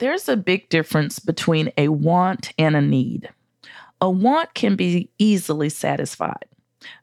There's 0.00 0.30
a 0.30 0.36
big 0.36 0.70
difference 0.70 1.18
between 1.18 1.72
a 1.76 1.88
want 1.88 2.54
and 2.58 2.74
a 2.74 2.80
need. 2.80 3.28
A 4.00 4.08
want 4.08 4.54
can 4.54 4.74
be 4.74 5.10
easily 5.18 5.68
satisfied, 5.68 6.46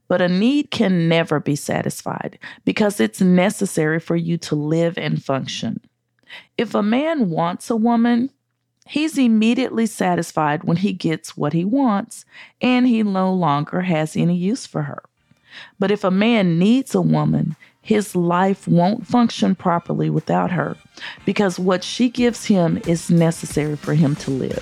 but 0.08 0.20
a 0.20 0.27
need 0.27 0.71
can 0.71 1.07
never 1.07 1.39
be 1.39 1.55
satisfied 1.55 2.39
because 2.65 2.99
it's 2.99 3.21
necessary 3.21 3.99
for 3.99 4.15
you 4.15 4.39
to 4.39 4.55
live 4.55 4.97
and 4.97 5.23
function. 5.23 5.79
If 6.57 6.73
a 6.73 6.81
man 6.81 7.29
wants 7.29 7.70
a 7.70 7.75
woman, 7.75 8.31
he's 8.88 9.16
immediately 9.16 9.86
satisfied 9.86 10.64
when 10.64 10.77
he 10.77 10.91
gets 10.91 11.38
what 11.38 11.54
he 11.54 11.64
wants 11.64 12.25
and 12.61 12.88
he 12.88 13.04
no 13.04 13.32
longer 13.32 13.82
has 13.82 14.18
any 14.18 14.36
use 14.36 14.66
for 14.66 14.82
her. 14.82 15.04
But 15.77 15.91
if 15.91 16.04
a 16.04 16.09
man 16.09 16.57
needs 16.57 16.95
a 16.95 17.02
woman, 17.02 17.55
his 17.88 18.17
life 18.17 18.67
won't 18.67 19.07
function 19.07 19.55
properly 19.55 20.09
without 20.09 20.51
her 20.51 20.75
because 21.25 21.57
what 21.57 21.86
she 21.86 22.09
gives 22.09 22.43
him 22.43 22.81
is 22.86 23.09
necessary 23.09 23.77
for 23.77 23.93
him 23.93 24.13
to 24.13 24.29
live. 24.29 24.61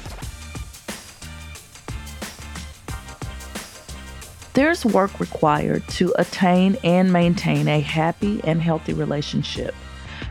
There's 4.54 4.86
work 4.86 5.20
required 5.20 5.88
to 5.98 6.14
attain 6.20 6.78
and 6.84 7.12
maintain 7.12 7.68
a 7.68 7.80
happy 7.80 8.42
and 8.44 8.62
healthy 8.62 8.94
relationship. 8.94 9.74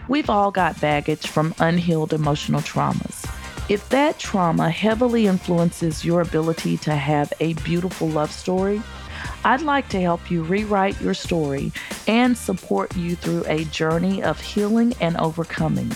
We've 0.06 0.30
all 0.30 0.52
got 0.52 0.80
baggage 0.80 1.26
from 1.26 1.52
unhealed 1.58 2.12
emotional 2.12 2.60
traumas. 2.60 3.28
If 3.68 3.88
that 3.88 4.20
trauma 4.20 4.70
heavily 4.70 5.26
influences 5.26 6.04
your 6.04 6.20
ability 6.20 6.76
to 6.78 6.94
have 6.94 7.32
a 7.40 7.54
beautiful 7.54 8.08
love 8.08 8.30
story, 8.30 8.80
I'd 9.46 9.60
like 9.60 9.90
to 9.90 10.00
help 10.00 10.30
you 10.30 10.42
rewrite 10.42 10.98
your 11.02 11.12
story 11.12 11.70
and 12.08 12.34
support 12.34 12.96
you 12.96 13.14
through 13.14 13.44
a 13.46 13.64
journey 13.66 14.22
of 14.22 14.40
healing 14.40 14.94
and 15.02 15.18
overcoming. 15.18 15.92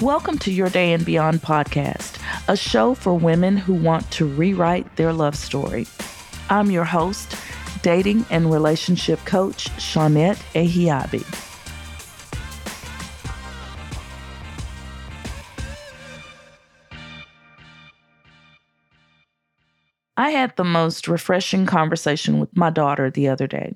Welcome 0.00 0.38
to 0.38 0.52
Your 0.52 0.70
Day 0.70 0.92
and 0.92 1.04
Beyond 1.04 1.42
podcast, 1.42 2.20
a 2.46 2.56
show 2.56 2.94
for 2.94 3.18
women 3.18 3.56
who 3.56 3.74
want 3.74 4.08
to 4.12 4.24
rewrite 4.24 4.94
their 4.94 5.12
love 5.12 5.34
story. 5.34 5.88
I'm 6.48 6.70
your 6.70 6.84
host, 6.84 7.34
dating 7.82 8.24
and 8.30 8.52
relationship 8.52 9.18
coach, 9.24 9.64
Shawnette 9.78 10.40
Ehiabi. 10.54 11.55
I 20.16 20.30
had 20.30 20.56
the 20.56 20.64
most 20.64 21.08
refreshing 21.08 21.66
conversation 21.66 22.40
with 22.40 22.56
my 22.56 22.70
daughter 22.70 23.10
the 23.10 23.28
other 23.28 23.46
day. 23.46 23.74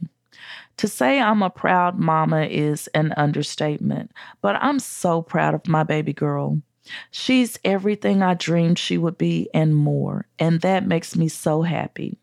To 0.79 0.89
say 0.89 1.21
I'm 1.21 1.43
a 1.43 1.51
proud 1.51 1.99
mama 1.99 2.45
is 2.45 2.89
an 2.89 3.13
understatement, 3.17 4.13
but 4.41 4.57
I'm 4.57 4.79
so 4.79 5.21
proud 5.21 5.55
of 5.55 5.69
my 5.69 5.83
baby 5.83 6.15
girl. 6.15 6.63
She's 7.11 7.59
everything 7.65 8.23
I 8.23 8.35
dreamed 8.35 8.79
she 8.79 8.97
would 8.97 9.19
be 9.19 9.51
and 9.53 9.77
more, 9.77 10.27
and 10.39 10.63
that 10.63 10.87
makes 10.87 11.17
me 11.17 11.29
so 11.29 11.63
happy. 11.63 12.19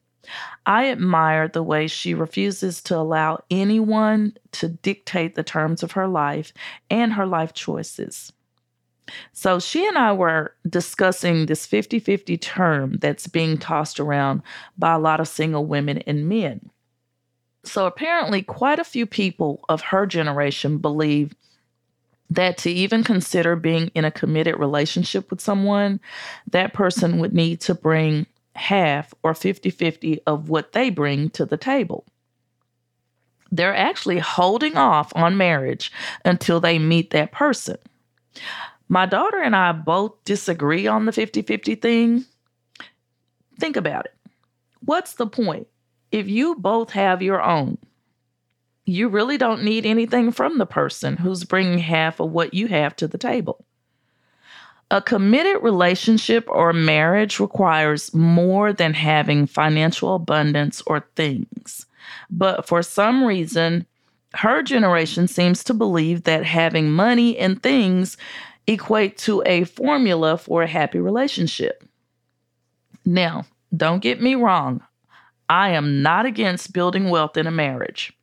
I 0.66 0.90
admire 0.90 1.48
the 1.48 1.64
way 1.64 1.88
she 1.88 2.14
refuses 2.14 2.82
to 2.84 2.98
allow 2.98 3.44
anyone 3.50 4.36
to 4.54 4.68
dictate 4.68 5.36
the 5.36 5.44
terms 5.44 5.84
of 5.84 5.94
her 5.94 6.08
life 6.08 6.52
and 6.90 7.14
her 7.14 7.26
life 7.26 7.54
choices. 7.54 8.34
So 9.34 9.60
she 9.60 9.88
and 9.88 9.98
I 9.98 10.14
were 10.14 10.54
discussing 10.68 11.46
this 11.46 11.66
50 11.66 12.00
50 12.00 12.38
term 12.38 12.98
that's 13.00 13.28
being 13.28 13.58
tossed 13.58 14.00
around 14.00 14.42
by 14.78 14.94
a 14.94 15.00
lot 15.00 15.20
of 15.20 15.28
single 15.28 15.66
women 15.66 16.00
and 16.00 16.28
men. 16.28 16.70
So 17.64 17.86
apparently, 17.86 18.42
quite 18.42 18.80
a 18.80 18.84
few 18.84 19.06
people 19.06 19.64
of 19.68 19.82
her 19.82 20.06
generation 20.06 20.78
believe 20.78 21.36
that 22.30 22.58
to 22.60 22.70
even 22.70 23.04
consider 23.04 23.56
being 23.56 23.90
in 23.94 24.06
a 24.06 24.12
committed 24.12 24.58
relationship 24.58 25.30
with 25.30 25.42
someone, 25.42 26.00
that 26.52 26.74
person 26.74 27.20
would 27.20 27.34
need 27.34 27.62
to 27.62 27.74
bring 27.74 28.26
half 28.56 29.14
or 29.24 29.34
50 29.34 29.70
50 29.70 30.22
of 30.26 30.50
what 30.50 30.72
they 30.74 30.90
bring 30.90 31.30
to 31.32 31.46
the 31.46 31.58
table. 31.58 32.06
They're 33.52 33.76
actually 33.76 34.20
holding 34.20 34.76
off 34.76 35.12
on 35.16 35.38
marriage 35.38 35.92
until 36.26 36.60
they 36.60 36.80
meet 36.80 37.12
that 37.12 37.32
person. 37.32 37.78
My 38.90 39.06
daughter 39.06 39.42
and 39.42 39.56
I 39.56 39.72
both 39.74 40.24
disagree 40.24 40.88
on 40.88 41.06
the 41.06 41.12
50 41.12 41.42
50 41.42 41.76
thing. 41.76 42.26
Think 43.60 43.76
about 43.76 44.06
it. 44.06 44.14
What's 44.82 45.16
the 45.16 45.28
point? 45.28 45.68
If 46.12 46.28
you 46.30 46.56
both 46.56 46.92
have 46.92 47.22
your 47.22 47.42
own, 47.42 47.78
you 48.86 49.10
really 49.10 49.38
don't 49.38 49.64
need 49.64 49.86
anything 49.86 50.32
from 50.32 50.58
the 50.58 50.66
person 50.66 51.18
who's 51.18 51.44
bringing 51.44 51.80
half 51.80 52.22
of 52.22 52.32
what 52.32 52.54
you 52.54 52.68
have 52.68 52.96
to 52.98 53.08
the 53.08 53.18
table. 53.18 53.66
A 54.90 55.02
committed 55.02 55.62
relationship 55.62 56.46
or 56.48 56.72
marriage 56.72 57.42
requires 57.42 58.14
more 58.14 58.72
than 58.72 58.94
having 58.94 59.46
financial 59.46 60.16
abundance 60.16 60.82
or 60.88 61.06
things. 61.18 61.86
But 62.30 62.66
for 62.66 62.82
some 62.82 63.26
reason, 63.26 63.86
her 64.36 64.64
generation 64.64 65.28
seems 65.28 65.66
to 65.66 65.74
believe 65.74 66.24
that 66.24 66.46
having 66.46 66.90
money 66.90 67.38
and 67.38 67.62
things 67.62 68.16
equate 68.68 69.18
to 69.20 69.42
a 69.46 69.64
formula 69.64 70.38
for 70.38 70.64
a 70.64 70.68
happy 70.68 71.00
relationship. 71.00 71.84
Now, 73.06 73.46
don't 73.76 74.02
get 74.02 74.22
me 74.22 74.36
wrong, 74.36 74.82
I 75.50 75.70
am 75.70 76.02
not 76.02 76.26
against 76.26 76.74
building 76.74 77.10
wealth 77.10 77.38
in 77.38 77.48
a 77.48 77.52
marriage. 77.52 78.14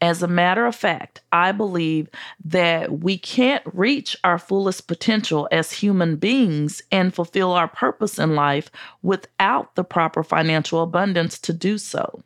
As 0.00 0.22
a 0.22 0.28
matter 0.28 0.66
of 0.66 0.76
fact, 0.76 1.22
I 1.32 1.52
believe 1.52 2.08
that 2.44 3.00
we 3.00 3.18
can't 3.18 3.62
reach 3.72 4.16
our 4.22 4.38
fullest 4.38 4.86
potential 4.86 5.48
as 5.50 5.72
human 5.72 6.16
beings 6.16 6.82
and 6.92 7.14
fulfill 7.14 7.52
our 7.52 7.68
purpose 7.68 8.18
in 8.18 8.34
life 8.34 8.70
without 9.02 9.74
the 9.74 9.84
proper 9.84 10.22
financial 10.22 10.82
abundance 10.82 11.38
to 11.40 11.52
do 11.52 11.78
so. 11.78 12.22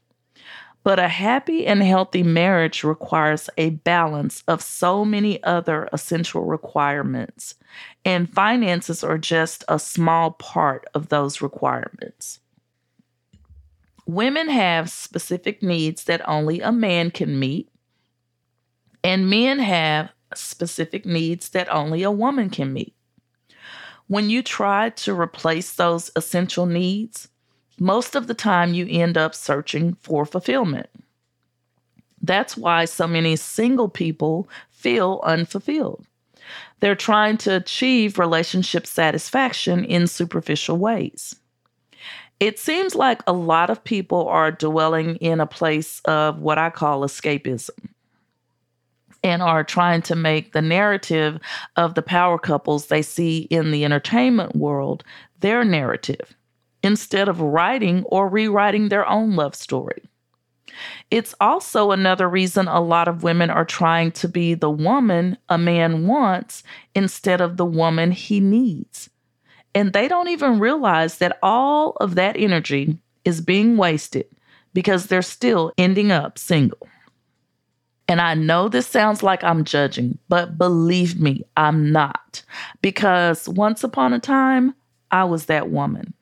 But 0.85 0.99
a 0.99 1.09
happy 1.09 1.67
and 1.67 1.83
healthy 1.83 2.23
marriage 2.23 2.85
requires 2.85 3.51
a 3.59 3.71
balance 3.71 4.43
of 4.49 4.63
so 4.63 5.05
many 5.05 5.43
other 5.43 5.89
essential 5.93 6.45
requirements, 6.45 7.57
and 8.05 8.33
finances 8.33 9.05
are 9.05 9.19
just 9.19 9.65
a 9.69 9.79
small 9.79 10.33
part 10.33 10.87
of 10.95 11.09
those 11.09 11.43
requirements. 11.43 12.41
Women 14.07 14.49
have 14.49 14.89
specific 14.89 15.63
needs 15.63 16.05
that 16.05 16.27
only 16.27 16.61
a 16.61 16.73
man 16.73 17.11
can 17.11 17.39
meet, 17.39 17.69
and 19.05 19.29
men 19.29 19.59
have 19.59 20.11
specific 20.35 21.05
needs 21.05 21.51
that 21.51 21.69
only 21.73 22.03
a 22.03 22.11
woman 22.11 22.49
can 22.49 22.73
meet. 22.73 22.95
When 24.07 24.31
you 24.31 24.43
try 24.43 24.91
to 24.91 25.13
replace 25.13 25.75
those 25.75 26.11
essential 26.17 26.65
needs, 26.65 27.29
most 27.81 28.15
of 28.15 28.27
the 28.27 28.35
time 28.35 28.75
you 28.75 28.87
end 28.89 29.17
up 29.17 29.35
searching 29.35 29.95
for 30.01 30.25
fulfillment. 30.25 30.89
That's 32.21 32.57
why 32.57 32.85
so 32.85 33.07
many 33.07 33.37
single 33.37 33.89
people 33.89 34.49
feel 34.71 35.21
unfulfilled. 35.25 36.05
They're 36.81 36.95
trying 36.95 37.39
to 37.39 37.57
achieve 37.57 38.19
relationship 38.19 38.87
satisfaction 38.87 39.85
in 39.85 40.07
superficial 40.07 40.79
ways. 40.79 41.37
It 42.41 42.59
seems 42.59 42.95
like 42.95 43.23
a 43.27 43.33
lot 43.33 43.69
of 43.69 43.83
people 43.83 44.29
are 44.29 44.53
dwelling 44.53 45.17
in 45.17 45.41
a 45.41 45.47
place 45.47 46.01
of 46.05 46.39
what 46.41 46.59
I 46.59 46.71
call 46.71 47.01
escapism 47.01 47.71
and 49.25 49.43
are 49.43 49.65
trying 49.65 50.03
to 50.03 50.15
make 50.15 50.53
the 50.53 50.63
narrative 50.63 51.41
of 51.77 51.95
the 51.95 52.03
power 52.03 52.39
couples 52.39 52.87
they 52.87 53.03
see 53.03 53.41
in 53.51 53.73
the 53.73 53.85
entertainment 53.85 54.55
world 54.55 55.03
their 55.41 55.65
narrative 55.65 56.37
instead 56.83 57.29
of 57.29 57.41
writing 57.41 58.05
or 58.05 58.29
rewriting 58.29 58.89
their 58.89 59.09
own 59.09 59.37
love 59.37 59.55
story. 59.55 60.03
It's 61.11 61.35
also 61.41 61.91
another 61.91 62.29
reason 62.29 62.69
a 62.69 62.81
lot 62.81 63.09
of 63.09 63.23
women 63.23 63.51
are 63.51 63.65
trying 63.65 64.13
to 64.13 64.29
be 64.29 64.55
the 64.55 64.71
woman 64.71 65.39
a 65.49 65.59
man 65.59 66.07
wants 66.07 66.63
instead 66.95 67.41
of 67.41 67.57
the 67.57 67.65
woman 67.65 68.13
he 68.13 68.41
needs. 68.41 69.11
And 69.75 69.93
they 69.93 70.09
don't 70.09 70.29
even 70.29 70.59
realize 70.59 71.19
that 71.19 71.39
all 71.43 71.93
of 72.01 72.15
that 72.15 72.37
energy 72.37 72.99
is 73.25 73.41
being 73.41 73.77
wasted 73.77 74.27
because 74.73 75.07
they're 75.07 75.23
still 75.23 75.73
ending 75.79 76.11
up 76.11 76.39
single. 76.39 76.87
And 78.09 78.23
I 78.23 78.35
know 78.35 78.69
this 78.69 78.87
sounds 78.87 79.23
like 79.23 79.45
I'm 79.45 79.65
judging, 79.65 80.19
but 80.29 80.57
believe 80.57 81.21
me, 81.21 81.45
I'm 81.57 81.93
not. 81.93 82.43
Because 82.81 83.49
once 83.49 83.85
upon 83.85 84.15
a 84.15 84.19
time, 84.19 84.75
I 85.11 85.25
was 85.25 85.47
that 85.47 85.71
woman. 85.71 86.15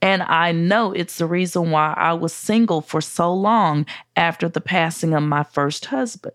And 0.00 0.22
I 0.22 0.52
know 0.52 0.92
it's 0.92 1.18
the 1.18 1.26
reason 1.26 1.70
why 1.70 1.94
I 1.96 2.12
was 2.12 2.32
single 2.32 2.80
for 2.80 3.00
so 3.00 3.32
long 3.32 3.86
after 4.16 4.48
the 4.48 4.60
passing 4.60 5.14
of 5.14 5.22
my 5.22 5.42
first 5.42 5.86
husband. 5.86 6.34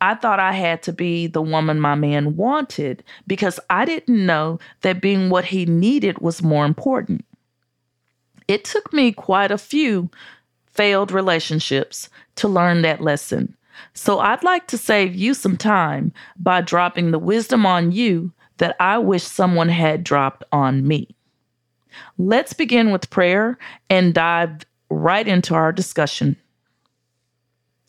I 0.00 0.16
thought 0.16 0.40
I 0.40 0.52
had 0.52 0.82
to 0.82 0.92
be 0.92 1.28
the 1.28 1.40
woman 1.40 1.80
my 1.80 1.94
man 1.94 2.34
wanted 2.36 3.04
because 3.28 3.60
I 3.70 3.84
didn't 3.84 4.26
know 4.26 4.58
that 4.80 5.00
being 5.00 5.30
what 5.30 5.44
he 5.44 5.64
needed 5.64 6.18
was 6.18 6.42
more 6.42 6.64
important. 6.64 7.24
It 8.48 8.64
took 8.64 8.92
me 8.92 9.12
quite 9.12 9.52
a 9.52 9.58
few 9.58 10.10
failed 10.66 11.12
relationships 11.12 12.08
to 12.36 12.48
learn 12.48 12.82
that 12.82 13.00
lesson. 13.00 13.56
So 13.94 14.18
I'd 14.18 14.42
like 14.42 14.66
to 14.68 14.78
save 14.78 15.14
you 15.14 15.34
some 15.34 15.56
time 15.56 16.12
by 16.36 16.62
dropping 16.62 17.10
the 17.10 17.18
wisdom 17.18 17.64
on 17.64 17.92
you 17.92 18.32
that 18.58 18.76
I 18.80 18.98
wish 18.98 19.22
someone 19.22 19.68
had 19.68 20.04
dropped 20.04 20.44
on 20.52 20.86
me. 20.86 21.14
Let's 22.18 22.52
begin 22.52 22.90
with 22.90 23.10
prayer 23.10 23.58
and 23.90 24.14
dive 24.14 24.62
right 24.90 25.26
into 25.26 25.54
our 25.54 25.72
discussion. 25.72 26.36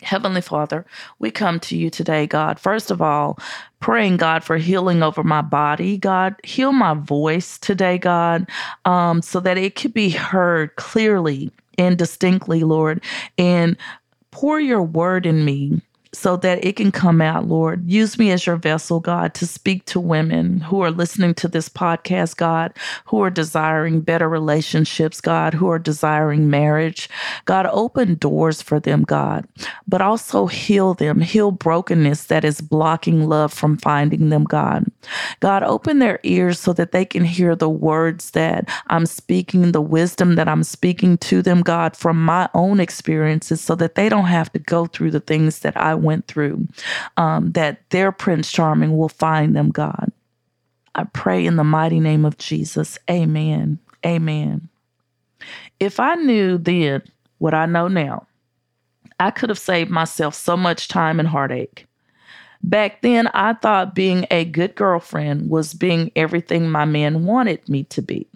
Heavenly 0.01 0.41
Father, 0.41 0.85
we 1.19 1.31
come 1.31 1.59
to 1.61 1.77
you 1.77 1.89
today, 1.89 2.27
God. 2.27 2.59
First 2.59 2.91
of 2.91 3.01
all, 3.01 3.39
praying, 3.79 4.17
God, 4.17 4.43
for 4.43 4.57
healing 4.57 5.01
over 5.01 5.23
my 5.23 5.41
body. 5.41 5.97
God, 5.97 6.35
heal 6.43 6.73
my 6.73 6.93
voice 6.93 7.57
today, 7.57 7.97
God, 7.97 8.49
um, 8.85 9.21
so 9.21 9.39
that 9.39 9.57
it 9.57 9.75
could 9.75 9.93
be 9.93 10.09
heard 10.09 10.75
clearly 10.75 11.51
and 11.77 11.97
distinctly, 11.97 12.63
Lord. 12.63 13.01
And 13.37 13.77
pour 14.31 14.59
your 14.59 14.83
word 14.83 15.25
in 15.25 15.45
me 15.45 15.81
so 16.13 16.37
that 16.37 16.63
it 16.63 16.75
can 16.75 16.91
come 16.91 17.21
out, 17.21 17.47
Lord. 17.47 17.89
Use 17.89 18.17
me 18.19 18.31
as 18.31 18.45
your 18.45 18.55
vessel, 18.55 18.99
God, 18.99 19.33
to 19.35 19.47
speak 19.47 19.85
to 19.85 19.99
women 19.99 20.59
who 20.59 20.81
are 20.81 20.91
listening 20.91 21.33
to 21.35 21.47
this 21.47 21.67
podcast, 21.67 22.37
God, 22.37 22.73
who 23.05 23.21
are 23.21 23.29
desiring 23.29 24.01
better 24.01 24.29
relationships, 24.29 25.19
God, 25.19 25.53
who 25.53 25.69
are 25.69 25.79
desiring 25.79 26.49
marriage. 26.49 27.09
God, 27.45 27.65
open 27.67 28.15
doors 28.15 28.61
for 28.61 28.79
them, 28.79 29.03
God, 29.03 29.47
but 29.87 30.01
also 30.01 30.45
heal 30.45 30.93
them, 30.93 31.19
heal 31.19 31.51
brokenness 31.51 32.25
that 32.25 32.45
is 32.45 32.61
blocking 32.61 33.27
love 33.27 33.51
from 33.51 33.77
finding 33.77 34.29
them, 34.29 34.43
God. 34.43 34.85
God, 35.39 35.63
open 35.63 35.99
their 35.99 36.19
ears 36.23 36.59
so 36.59 36.73
that 36.73 36.91
they 36.91 37.05
can 37.05 37.23
hear 37.23 37.55
the 37.55 37.69
words 37.69 38.31
that 38.31 38.69
I'm 38.87 39.05
speaking, 39.05 39.71
the 39.71 39.81
wisdom 39.81 40.35
that 40.35 40.47
I'm 40.47 40.63
speaking 40.63 41.17
to 41.19 41.41
them, 41.41 41.61
God, 41.61 41.95
from 41.95 42.23
my 42.23 42.49
own 42.53 42.79
experiences, 42.79 43.61
so 43.61 43.75
that 43.75 43.95
they 43.95 44.09
don't 44.09 44.25
have 44.25 44.51
to 44.53 44.59
go 44.59 44.85
through 44.85 45.11
the 45.11 45.19
things 45.19 45.59
that 45.59 45.75
I 45.77 45.95
went 45.95 46.27
through, 46.27 46.67
um, 47.17 47.51
that 47.53 47.89
their 47.89 48.11
Prince 48.11 48.51
Charming 48.51 48.97
will 48.97 49.09
find 49.09 49.55
them, 49.55 49.69
God. 49.69 50.11
I 50.95 51.05
pray 51.05 51.45
in 51.45 51.55
the 51.55 51.63
mighty 51.63 51.99
name 51.99 52.25
of 52.25 52.37
Jesus. 52.37 52.97
Amen. 53.09 53.79
Amen. 54.05 54.69
If 55.79 55.99
I 55.99 56.15
knew 56.15 56.57
then 56.57 57.01
what 57.39 57.53
I 57.53 57.65
know 57.65 57.87
now, 57.87 58.27
I 59.19 59.31
could 59.31 59.49
have 59.49 59.59
saved 59.59 59.89
myself 59.89 60.35
so 60.35 60.55
much 60.55 60.87
time 60.87 61.19
and 61.19 61.27
heartache. 61.27 61.85
Back 62.63 63.01
then, 63.01 63.27
I 63.27 63.53
thought 63.53 63.93
being 63.93 64.25
a 64.31 64.45
good 64.45 64.75
girlfriend 64.75 65.49
was 65.49 65.73
being 65.73 66.11
everything 66.15 66.71
my 66.71 66.85
man 66.85 67.25
wanted 67.25 67.67
me 67.67 67.83
to 67.85 68.01
be. 68.01 68.27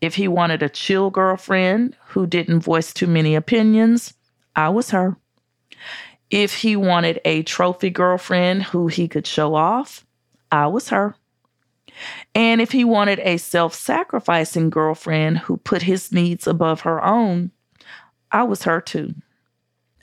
If 0.00 0.16
he 0.16 0.26
wanted 0.26 0.62
a 0.62 0.68
chill 0.68 1.10
girlfriend 1.10 1.96
who 2.08 2.26
didn't 2.26 2.60
voice 2.60 2.92
too 2.92 3.06
many 3.06 3.36
opinions, 3.36 4.14
I 4.56 4.70
was 4.70 4.90
her. 4.90 5.16
If 6.30 6.56
he 6.56 6.74
wanted 6.74 7.20
a 7.24 7.42
trophy 7.44 7.90
girlfriend 7.90 8.64
who 8.64 8.88
he 8.88 9.06
could 9.06 9.26
show 9.26 9.54
off, 9.54 10.04
I 10.50 10.66
was 10.66 10.88
her. 10.88 11.14
And 12.34 12.60
if 12.60 12.72
he 12.72 12.84
wanted 12.84 13.20
a 13.20 13.36
self 13.36 13.72
sacrificing 13.72 14.68
girlfriend 14.68 15.38
who 15.38 15.58
put 15.58 15.82
his 15.82 16.12
needs 16.12 16.46
above 16.46 16.82
her 16.82 17.04
own, 17.04 17.52
I 18.32 18.42
was 18.42 18.64
her 18.64 18.80
too. 18.80 19.14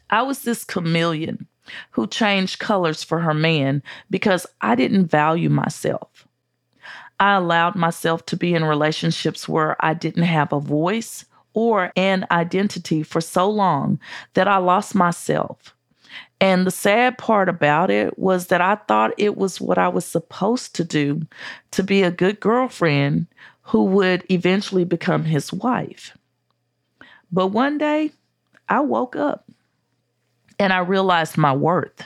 I 0.09 0.21
was 0.21 0.43
this 0.43 0.63
chameleon 0.63 1.47
who 1.91 2.07
changed 2.07 2.59
colors 2.59 3.03
for 3.03 3.19
her 3.19 3.33
man 3.33 3.81
because 4.09 4.45
I 4.61 4.75
didn't 4.75 5.07
value 5.07 5.49
myself. 5.49 6.27
I 7.19 7.35
allowed 7.35 7.75
myself 7.75 8.25
to 8.27 8.37
be 8.37 8.53
in 8.53 8.65
relationships 8.65 9.47
where 9.47 9.75
I 9.83 9.93
didn't 9.93 10.23
have 10.23 10.51
a 10.51 10.59
voice 10.59 11.25
or 11.53 11.91
an 11.95 12.27
identity 12.31 13.03
for 13.03 13.21
so 13.21 13.49
long 13.49 13.99
that 14.33 14.47
I 14.47 14.57
lost 14.57 14.93
myself. 14.93 15.73
And 16.41 16.67
the 16.67 16.71
sad 16.71 17.17
part 17.17 17.47
about 17.47 17.89
it 17.89 18.19
was 18.19 18.47
that 18.47 18.61
I 18.61 18.75
thought 18.75 19.13
it 19.17 19.37
was 19.37 19.61
what 19.61 19.77
I 19.77 19.87
was 19.87 20.05
supposed 20.05 20.75
to 20.75 20.83
do 20.83 21.21
to 21.71 21.81
be 21.81 22.03
a 22.03 22.11
good 22.11 22.39
girlfriend 22.39 23.27
who 23.61 23.85
would 23.85 24.23
eventually 24.29 24.83
become 24.83 25.23
his 25.23 25.51
wife. 25.51 26.15
But 27.31 27.47
one 27.47 27.77
day 27.77 28.11
I 28.67 28.81
woke 28.81 29.15
up 29.15 29.49
and 30.59 30.73
I 30.73 30.79
realized 30.79 31.37
my 31.37 31.53
worth. 31.53 32.03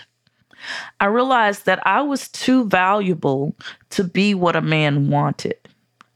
I 0.99 1.05
realized 1.05 1.65
that 1.65 1.85
I 1.85 2.01
was 2.01 2.27
too 2.27 2.65
valuable 2.65 3.55
to 3.91 4.03
be 4.03 4.33
what 4.33 4.55
a 4.55 4.61
man 4.61 5.09
wanted. 5.09 5.57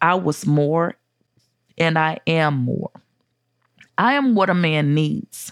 I 0.02 0.16
was 0.16 0.46
more 0.46 0.96
and 1.78 1.98
I 1.98 2.20
am 2.28 2.56
more. 2.56 2.92
I 3.98 4.14
am 4.14 4.36
what 4.36 4.50
a 4.50 4.54
man 4.54 4.94
needs. 4.94 5.52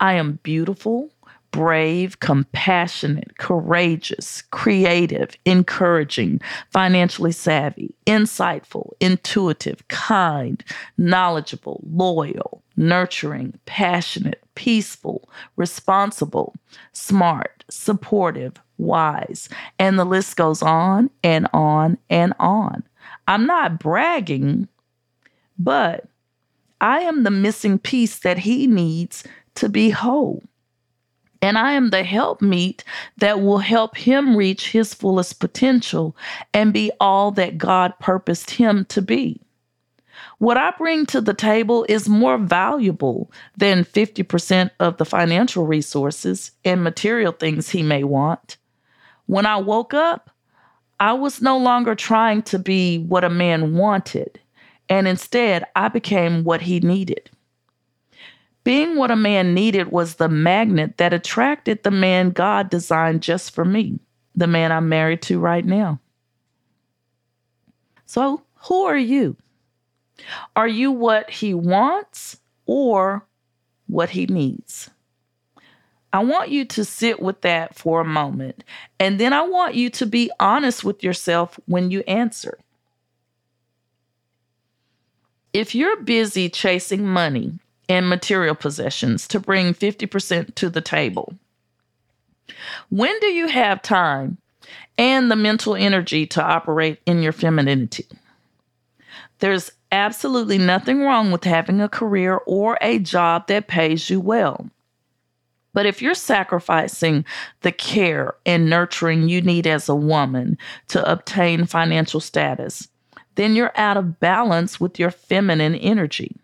I 0.00 0.14
am 0.14 0.38
beautiful 0.42 1.10
brave, 1.52 2.18
compassionate, 2.18 3.38
courageous, 3.38 4.42
creative, 4.50 5.36
encouraging, 5.44 6.40
financially 6.70 7.30
savvy, 7.30 7.94
insightful, 8.06 8.90
intuitive, 9.00 9.86
kind, 9.88 10.64
knowledgeable, 10.98 11.84
loyal, 11.88 12.62
nurturing, 12.76 13.56
passionate, 13.66 14.42
peaceful, 14.54 15.21
responsible, 15.56 16.54
smart, 16.92 17.64
supportive, 17.70 18.54
wise, 18.78 19.48
and 19.78 19.98
the 19.98 20.04
list 20.04 20.36
goes 20.36 20.62
on 20.62 21.10
and 21.22 21.48
on 21.52 21.98
and 22.10 22.34
on. 22.38 22.82
I'm 23.28 23.46
not 23.46 23.78
bragging, 23.78 24.68
but 25.58 26.06
I 26.80 27.00
am 27.00 27.22
the 27.22 27.30
missing 27.30 27.78
piece 27.78 28.18
that 28.20 28.38
he 28.38 28.66
needs 28.66 29.24
to 29.54 29.68
be 29.68 29.90
whole 29.90 30.42
and 31.42 31.58
I 31.58 31.72
am 31.72 31.90
the 31.90 32.04
helpmeet 32.04 32.84
that 33.18 33.42
will 33.42 33.58
help 33.58 33.96
him 33.96 34.36
reach 34.36 34.70
his 34.70 34.94
fullest 34.94 35.40
potential 35.40 36.16
and 36.54 36.72
be 36.72 36.92
all 37.00 37.32
that 37.32 37.58
God 37.58 37.92
purposed 37.98 38.50
him 38.50 38.84
to 38.86 39.02
be. 39.02 39.40
What 40.42 40.56
I 40.56 40.72
bring 40.72 41.06
to 41.06 41.20
the 41.20 41.34
table 41.34 41.86
is 41.88 42.08
more 42.08 42.36
valuable 42.36 43.30
than 43.56 43.84
50% 43.84 44.72
of 44.80 44.96
the 44.96 45.04
financial 45.04 45.66
resources 45.66 46.50
and 46.64 46.82
material 46.82 47.30
things 47.30 47.68
he 47.68 47.84
may 47.84 48.02
want. 48.02 48.56
When 49.26 49.46
I 49.46 49.58
woke 49.58 49.94
up, 49.94 50.30
I 50.98 51.12
was 51.12 51.42
no 51.42 51.56
longer 51.56 51.94
trying 51.94 52.42
to 52.42 52.58
be 52.58 52.98
what 53.04 53.22
a 53.22 53.30
man 53.30 53.76
wanted, 53.76 54.40
and 54.88 55.06
instead 55.06 55.64
I 55.76 55.86
became 55.86 56.42
what 56.42 56.62
he 56.62 56.80
needed. 56.80 57.30
Being 58.64 58.96
what 58.96 59.12
a 59.12 59.16
man 59.16 59.54
needed 59.54 59.92
was 59.92 60.16
the 60.16 60.28
magnet 60.28 60.96
that 60.96 61.12
attracted 61.12 61.84
the 61.84 61.92
man 61.92 62.30
God 62.30 62.68
designed 62.68 63.22
just 63.22 63.54
for 63.54 63.64
me, 63.64 64.00
the 64.34 64.48
man 64.48 64.72
I'm 64.72 64.88
married 64.88 65.22
to 65.22 65.38
right 65.38 65.64
now. 65.64 66.00
So, 68.06 68.42
who 68.56 68.82
are 68.82 68.98
you? 68.98 69.36
Are 70.56 70.68
you 70.68 70.92
what 70.92 71.30
he 71.30 71.54
wants 71.54 72.38
or 72.66 73.26
what 73.86 74.10
he 74.10 74.26
needs? 74.26 74.90
I 76.12 76.22
want 76.22 76.50
you 76.50 76.64
to 76.66 76.84
sit 76.84 77.22
with 77.22 77.40
that 77.40 77.74
for 77.74 78.00
a 78.00 78.04
moment, 78.04 78.64
and 79.00 79.18
then 79.18 79.32
I 79.32 79.42
want 79.42 79.74
you 79.74 79.88
to 79.90 80.06
be 80.06 80.30
honest 80.38 80.84
with 80.84 81.02
yourself 81.02 81.58
when 81.66 81.90
you 81.90 82.00
answer. 82.06 82.58
If 85.54 85.74
you're 85.74 86.02
busy 86.02 86.50
chasing 86.50 87.06
money 87.06 87.58
and 87.88 88.08
material 88.08 88.54
possessions 88.54 89.28
to 89.28 89.40
bring 89.40 89.74
50% 89.74 90.54
to 90.54 90.70
the 90.70 90.80
table. 90.80 91.34
When 92.88 93.18
do 93.20 93.26
you 93.26 93.48
have 93.48 93.82
time 93.82 94.38
and 94.96 95.30
the 95.30 95.36
mental 95.36 95.74
energy 95.74 96.26
to 96.28 96.42
operate 96.42 97.00
in 97.06 97.22
your 97.22 97.32
femininity? 97.32 98.06
There's 99.40 99.70
absolutely 99.92 100.58
nothing 100.58 101.02
wrong 101.02 101.30
with 101.30 101.44
having 101.44 101.80
a 101.80 101.88
career 101.88 102.40
or 102.46 102.78
a 102.80 102.98
job 102.98 103.46
that 103.46 103.68
pays 103.68 104.10
you 104.10 104.18
well. 104.18 104.68
But 105.74 105.86
if 105.86 106.02
you're 106.02 106.14
sacrificing 106.14 107.24
the 107.60 107.72
care 107.72 108.34
and 108.44 108.68
nurturing 108.68 109.28
you 109.28 109.40
need 109.40 109.66
as 109.66 109.88
a 109.88 109.94
woman 109.94 110.58
to 110.88 111.10
obtain 111.10 111.66
financial 111.66 112.20
status, 112.20 112.88
then 113.36 113.54
you're 113.54 113.72
out 113.76 113.96
of 113.96 114.20
balance 114.20 114.80
with 114.80 114.98
your 114.98 115.10
feminine 115.10 115.74
energy. 115.76 116.36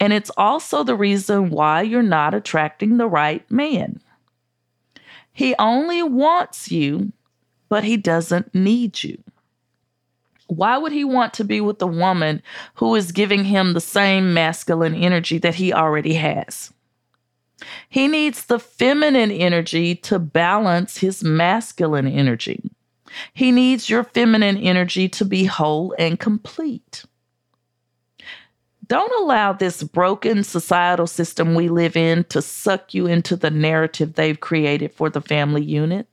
And 0.00 0.12
it's 0.12 0.30
also 0.36 0.82
the 0.82 0.96
reason 0.96 1.50
why 1.50 1.82
you're 1.82 2.02
not 2.02 2.34
attracting 2.34 2.96
the 2.96 3.08
right 3.08 3.48
man. 3.50 4.00
He 5.32 5.54
only 5.58 6.02
wants 6.02 6.70
you, 6.70 7.12
but 7.68 7.84
he 7.84 7.96
doesn't 7.96 8.54
need 8.54 9.02
you. 9.02 9.22
Why 10.48 10.78
would 10.78 10.92
he 10.92 11.04
want 11.04 11.34
to 11.34 11.44
be 11.44 11.60
with 11.60 11.82
a 11.82 11.86
woman 11.86 12.42
who 12.74 12.94
is 12.94 13.12
giving 13.12 13.44
him 13.44 13.72
the 13.72 13.80
same 13.80 14.32
masculine 14.32 14.94
energy 14.94 15.38
that 15.38 15.56
he 15.56 15.72
already 15.72 16.14
has? 16.14 16.72
He 17.88 18.06
needs 18.06 18.44
the 18.44 18.58
feminine 18.58 19.30
energy 19.30 19.94
to 19.96 20.18
balance 20.18 20.98
his 20.98 21.24
masculine 21.24 22.06
energy. 22.06 22.70
He 23.32 23.50
needs 23.50 23.88
your 23.88 24.04
feminine 24.04 24.56
energy 24.56 25.08
to 25.10 25.24
be 25.24 25.44
whole 25.44 25.94
and 25.98 26.18
complete. 26.20 27.04
Don't 28.88 29.12
allow 29.20 29.52
this 29.52 29.82
broken 29.82 30.44
societal 30.44 31.08
system 31.08 31.54
we 31.54 31.68
live 31.68 31.96
in 31.96 32.24
to 32.24 32.40
suck 32.40 32.94
you 32.94 33.06
into 33.06 33.34
the 33.34 33.50
narrative 33.50 34.14
they've 34.14 34.38
created 34.38 34.92
for 34.92 35.10
the 35.10 35.20
family 35.20 35.62
unit. 35.62 36.06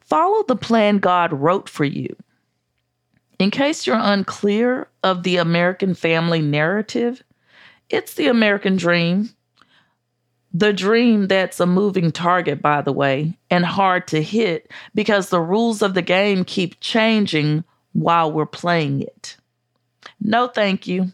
Follow 0.00 0.42
the 0.42 0.56
plan 0.56 0.98
God 0.98 1.32
wrote 1.32 1.68
for 1.68 1.84
you. 1.84 2.16
In 3.38 3.50
case 3.50 3.86
you're 3.86 3.98
unclear 4.00 4.88
of 5.02 5.22
the 5.22 5.36
American 5.36 5.94
family 5.94 6.40
narrative, 6.40 7.22
it's 7.88 8.14
the 8.14 8.28
American 8.28 8.76
dream. 8.76 9.30
The 10.54 10.72
dream 10.72 11.28
that's 11.28 11.60
a 11.60 11.66
moving 11.66 12.12
target, 12.12 12.60
by 12.60 12.82
the 12.82 12.92
way, 12.92 13.38
and 13.50 13.64
hard 13.64 14.06
to 14.08 14.22
hit 14.22 14.70
because 14.94 15.28
the 15.28 15.40
rules 15.40 15.82
of 15.82 15.94
the 15.94 16.02
game 16.02 16.44
keep 16.44 16.78
changing 16.80 17.64
while 17.92 18.30
we're 18.30 18.46
playing 18.46 19.00
it. 19.00 19.36
No, 20.20 20.46
thank 20.48 20.86
you. 20.86 21.12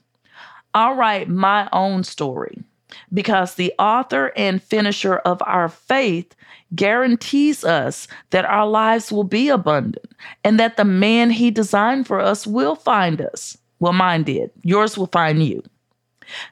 I'll 0.74 0.94
write 0.94 1.28
my 1.28 1.68
own 1.72 2.04
story 2.04 2.62
because 3.12 3.54
the 3.54 3.72
author 3.78 4.32
and 4.36 4.62
finisher 4.62 5.16
of 5.18 5.42
our 5.46 5.68
faith 5.68 6.34
guarantees 6.74 7.64
us 7.64 8.08
that 8.30 8.44
our 8.44 8.66
lives 8.66 9.10
will 9.10 9.24
be 9.24 9.48
abundant 9.48 10.12
and 10.44 10.58
that 10.60 10.76
the 10.76 10.84
man 10.84 11.30
he 11.30 11.50
designed 11.50 12.06
for 12.06 12.20
us 12.20 12.46
will 12.46 12.74
find 12.74 13.20
us. 13.20 13.56
Well, 13.80 13.92
mine 13.92 14.24
did. 14.24 14.50
Yours 14.62 14.98
will 14.98 15.06
find 15.06 15.42
you. 15.42 15.62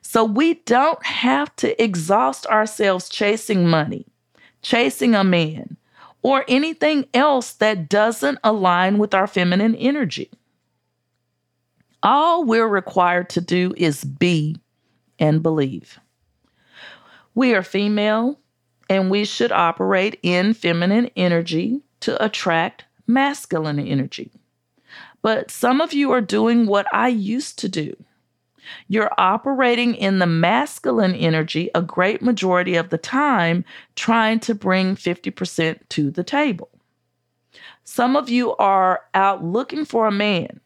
So 0.00 0.24
we 0.24 0.54
don't 0.54 1.04
have 1.04 1.54
to 1.56 1.82
exhaust 1.82 2.46
ourselves 2.46 3.08
chasing 3.08 3.68
money, 3.68 4.06
chasing 4.62 5.14
a 5.14 5.24
man, 5.24 5.76
or 6.22 6.44
anything 6.48 7.06
else 7.12 7.52
that 7.54 7.88
doesn't 7.88 8.38
align 8.42 8.98
with 8.98 9.14
our 9.14 9.26
feminine 9.26 9.74
energy. 9.74 10.30
All 12.02 12.44
we're 12.44 12.68
required 12.68 13.28
to 13.30 13.40
do 13.40 13.74
is 13.76 14.04
be 14.04 14.56
and 15.18 15.42
believe. 15.42 15.98
We 17.36 17.54
are 17.54 17.62
female 17.62 18.40
and 18.88 19.10
we 19.10 19.26
should 19.26 19.52
operate 19.52 20.18
in 20.22 20.54
feminine 20.54 21.10
energy 21.16 21.82
to 22.00 22.24
attract 22.24 22.86
masculine 23.06 23.78
energy. 23.78 24.32
But 25.20 25.50
some 25.50 25.82
of 25.82 25.92
you 25.92 26.12
are 26.12 26.22
doing 26.22 26.64
what 26.66 26.86
I 26.94 27.08
used 27.08 27.58
to 27.58 27.68
do. 27.68 27.94
You're 28.88 29.12
operating 29.18 29.94
in 29.94 30.18
the 30.18 30.26
masculine 30.26 31.14
energy 31.14 31.68
a 31.74 31.82
great 31.82 32.22
majority 32.22 32.74
of 32.74 32.88
the 32.88 32.96
time, 32.96 33.66
trying 33.96 34.40
to 34.40 34.54
bring 34.54 34.96
50% 34.96 35.80
to 35.90 36.10
the 36.10 36.24
table. 36.24 36.70
Some 37.84 38.16
of 38.16 38.30
you 38.30 38.56
are 38.56 39.02
out 39.12 39.44
looking 39.44 39.84
for 39.84 40.06
a 40.06 40.12
man. 40.12 40.58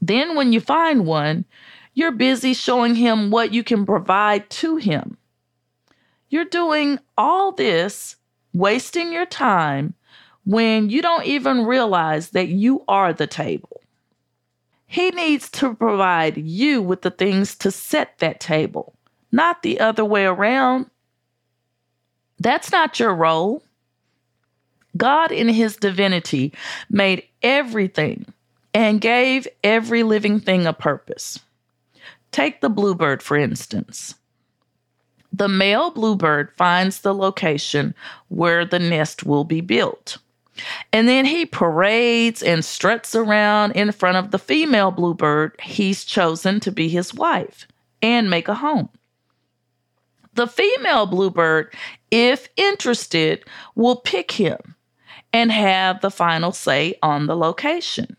Then, 0.00 0.34
when 0.34 0.54
you 0.54 0.60
find 0.60 1.04
one, 1.04 1.44
you're 1.92 2.10
busy 2.10 2.54
showing 2.54 2.94
him 2.94 3.30
what 3.30 3.52
you 3.52 3.62
can 3.62 3.84
provide 3.84 4.48
to 4.48 4.76
him. 4.76 5.18
You're 6.32 6.46
doing 6.46 6.98
all 7.18 7.52
this, 7.52 8.16
wasting 8.54 9.12
your 9.12 9.26
time 9.26 9.92
when 10.46 10.88
you 10.88 11.02
don't 11.02 11.26
even 11.26 11.66
realize 11.66 12.30
that 12.30 12.48
you 12.48 12.84
are 12.88 13.12
the 13.12 13.26
table. 13.26 13.82
He 14.86 15.10
needs 15.10 15.50
to 15.50 15.74
provide 15.74 16.38
you 16.38 16.80
with 16.80 17.02
the 17.02 17.10
things 17.10 17.54
to 17.56 17.70
set 17.70 18.18
that 18.20 18.40
table, 18.40 18.94
not 19.30 19.62
the 19.62 19.78
other 19.78 20.06
way 20.06 20.24
around. 20.24 20.86
That's 22.38 22.72
not 22.72 22.98
your 22.98 23.14
role. 23.14 23.62
God, 24.96 25.32
in 25.32 25.50
His 25.50 25.76
divinity, 25.76 26.54
made 26.88 27.24
everything 27.42 28.24
and 28.72 29.02
gave 29.02 29.46
every 29.62 30.02
living 30.02 30.40
thing 30.40 30.66
a 30.66 30.72
purpose. 30.72 31.40
Take 32.30 32.62
the 32.62 32.70
bluebird, 32.70 33.22
for 33.22 33.36
instance. 33.36 34.14
The 35.32 35.48
male 35.48 35.90
bluebird 35.90 36.52
finds 36.56 37.00
the 37.00 37.14
location 37.14 37.94
where 38.28 38.64
the 38.64 38.78
nest 38.78 39.24
will 39.24 39.44
be 39.44 39.60
built. 39.60 40.18
And 40.92 41.08
then 41.08 41.24
he 41.24 41.46
parades 41.46 42.42
and 42.42 42.64
struts 42.64 43.14
around 43.14 43.72
in 43.72 43.90
front 43.92 44.18
of 44.18 44.30
the 44.30 44.38
female 44.38 44.90
bluebird 44.90 45.58
he's 45.62 46.04
chosen 46.04 46.60
to 46.60 46.70
be 46.70 46.88
his 46.88 47.14
wife 47.14 47.66
and 48.02 48.28
make 48.28 48.48
a 48.48 48.54
home. 48.54 48.90
The 50.34 50.46
female 50.46 51.06
bluebird, 51.06 51.74
if 52.10 52.48
interested, 52.56 53.44
will 53.74 53.96
pick 53.96 54.32
him 54.32 54.76
and 55.32 55.50
have 55.50 56.00
the 56.00 56.10
final 56.10 56.52
say 56.52 56.94
on 57.02 57.26
the 57.26 57.36
location. 57.36 58.16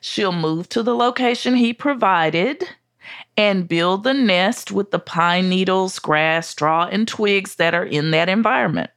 She'll 0.00 0.32
move 0.32 0.68
to 0.70 0.82
the 0.82 0.94
location 0.94 1.54
he 1.56 1.72
provided 1.72 2.64
and 3.36 3.68
build 3.68 4.04
the 4.04 4.14
nest 4.14 4.72
with 4.72 4.90
the 4.90 4.98
pine 4.98 5.48
needles, 5.48 5.98
grass, 5.98 6.48
straw, 6.48 6.88
and 6.90 7.06
twigs 7.06 7.56
that 7.56 7.74
are 7.74 7.84
in 7.84 8.10
that 8.12 8.28
environment. 8.28 8.90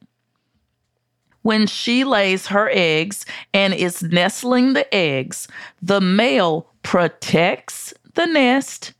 When 1.42 1.66
she 1.66 2.04
lays 2.04 2.46
her 2.48 2.70
eggs 2.72 3.24
and 3.54 3.72
is 3.72 4.02
nestling 4.02 4.74
the 4.74 4.92
eggs, 4.94 5.48
the 5.80 6.00
male 6.00 6.70
protects 6.82 7.94
the 8.14 8.26
nest 8.26 8.92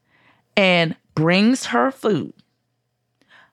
and 0.57 0.97
brings 1.15 1.67
her 1.67 1.91
food. 1.91 2.33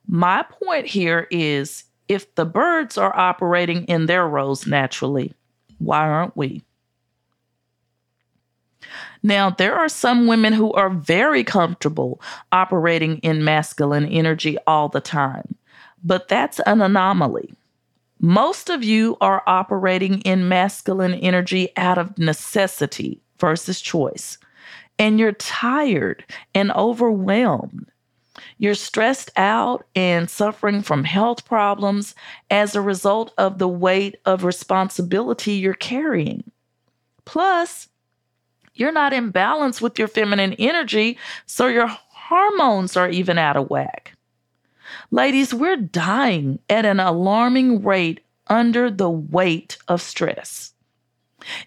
My 0.08 0.44
point 0.44 0.88
here 0.88 1.28
is 1.32 1.84
if 2.08 2.34
the 2.36 2.46
birds 2.46 2.98
are 2.98 3.16
operating 3.18 3.84
in 3.86 4.06
their 4.06 4.28
roles 4.28 4.66
naturally, 4.66 5.34
why 5.80 6.08
aren't 6.08 6.38
we? 6.38 6.64
Now, 9.24 9.50
there 9.50 9.76
are 9.76 9.90
some 9.90 10.28
women 10.28 10.54
who 10.54 10.72
are 10.74 10.90
very 10.90 11.44
comfortable 11.44 12.22
operating 12.52 13.18
in 13.20 13.44
masculine 13.44 14.06
energy 14.06 14.58
all 14.68 14.90
the 14.90 15.02
time, 15.02 15.56
but 16.04 16.28
that's 16.28 16.60
an 16.62 16.82
anomaly. 16.82 17.54
Most 18.20 18.70
of 18.70 18.84
you 18.84 19.18
are 19.22 19.44
operating 19.46 20.22
in 20.22 20.48
masculine 20.48 21.14
energy 21.16 21.70
out 21.78 21.98
of 21.98 22.18
necessity 22.18 23.22
versus 23.40 23.82
choice, 23.82 24.38
and 24.98 25.20
you're 25.20 25.34
tired 25.34 26.26
and 26.56 26.72
overwhelmed. 26.72 27.92
You're 28.60 28.76
stressed 28.76 29.32
out 29.36 29.86
and 29.96 30.30
suffering 30.30 30.82
from 30.82 31.04
health 31.04 31.46
problems 31.46 32.16
as 32.50 32.76
a 32.76 32.82
result 32.82 33.34
of 33.38 33.58
the 33.58 33.68
weight 33.68 34.18
of 34.26 34.44
responsibility 34.44 35.54
you're 35.54 35.74
carrying. 35.74 36.44
Plus, 37.26 37.88
you're 38.80 38.92
not 38.92 39.14
in 39.14 39.32
balance 39.32 39.82
with 39.82 39.98
your 39.98 40.08
feminine 40.08 40.54
energy, 40.54 41.18
so 41.46 41.68
your 41.68 41.88
hormones 41.88 42.98
are 42.98 43.10
even 43.10 43.38
out 43.38 43.58
of 43.58 43.70
whack. 43.70 44.14
Ladies, 45.12 45.54
we're 45.54 45.78
dying 45.78 46.60
at 46.70 46.86
an 46.86 47.00
alarming 47.00 47.84
rate 47.84 48.22
under 48.48 48.90
the 48.90 49.10
weight 49.10 49.78
of 49.88 50.02
stress. 50.02 50.74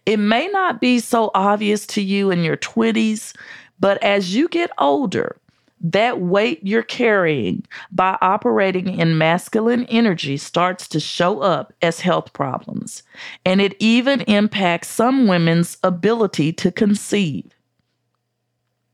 It 0.04 0.18
may 0.18 0.48
not 0.48 0.80
be 0.80 0.98
so 0.98 1.30
obvious 1.34 1.86
to 1.88 2.02
you 2.02 2.30
in 2.30 2.42
your 2.42 2.56
20s, 2.56 3.34
but 3.78 4.02
as 4.02 4.34
you 4.34 4.48
get 4.48 4.70
older, 4.78 5.36
that 5.80 6.20
weight 6.20 6.60
you're 6.62 6.82
carrying 6.82 7.64
by 7.90 8.18
operating 8.20 8.99
in 8.99 9.16
masculine 9.16 9.84
energy 9.87 10.37
starts 10.37 10.87
to 10.88 11.00
show 11.00 11.40
up 11.40 11.72
as 11.80 12.00
health 12.00 12.32
problems, 12.32 13.02
and 13.44 13.60
it 13.60 13.75
even 13.78 14.20
impacts 14.22 14.88
some 14.88 15.26
women's 15.26 15.78
ability 15.82 16.52
to 16.52 16.70
conceive. 16.70 17.50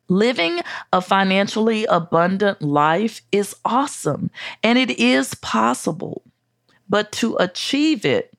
Living 0.09 0.61
a 0.93 1.01
financially 1.01 1.85
abundant 1.87 2.63
life 2.63 3.23
is 3.33 3.57
awesome 3.65 4.31
and 4.63 4.79
it 4.79 4.91
is 5.01 5.35
possible. 5.35 6.23
But 6.89 7.11
to 7.13 7.37
achieve 7.39 8.05
it, 8.05 8.33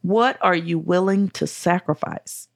what 0.00 0.38
are 0.40 0.56
you 0.56 0.78
willing 0.78 1.28
to 1.30 1.46
sacrifice? 1.46 2.48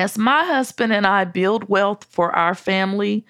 As 0.00 0.16
my 0.16 0.46
husband 0.46 0.94
and 0.94 1.06
I 1.06 1.26
build 1.26 1.68
wealth 1.68 2.04
for 2.04 2.34
our 2.34 2.54
family, 2.54 3.26